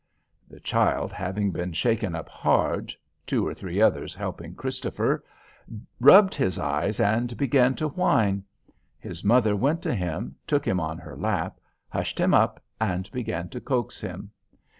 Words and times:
The 0.47 0.59
child 0.59 1.13
having 1.13 1.51
been 1.51 1.73
shaken 1.73 2.15
up 2.15 2.27
hard 2.27 2.91
(two 3.27 3.45
or 3.45 3.53
three 3.53 3.79
others 3.79 4.15
helping 4.15 4.55
Christopher), 4.55 5.23
rubbed 5.99 6.33
his 6.33 6.57
eyes 6.57 6.99
and 6.99 7.37
began 7.37 7.75
to 7.75 7.87
whine. 7.89 8.43
His 8.97 9.23
mother 9.23 9.55
went 9.55 9.83
to 9.83 9.93
him, 9.93 10.37
took 10.47 10.65
him 10.67 10.79
on 10.79 10.97
her 10.97 11.15
lap, 11.15 11.59
hushed 11.87 12.19
him 12.19 12.33
up, 12.33 12.59
and 12.79 13.11
began 13.11 13.47
to 13.49 13.61
coax 13.61 14.01
him. 14.01 14.31